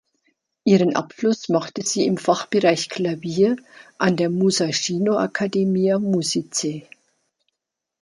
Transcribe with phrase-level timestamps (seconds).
[0.63, 3.55] Ihren Abschluss machte sie im Fachbereich Klavier
[3.99, 6.87] an der Musashino Academia Musicae.